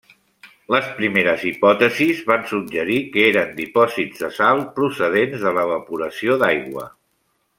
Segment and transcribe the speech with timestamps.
[0.75, 6.89] Les primeres hipòtesis van suggerir que eren dipòsits de sal procedents de l'evaporació d'aigua.